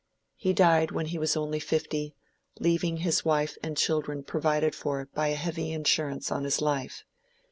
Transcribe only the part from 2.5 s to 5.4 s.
leaving his wife and children provided for by a